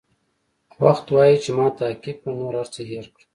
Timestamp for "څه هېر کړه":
2.75-3.25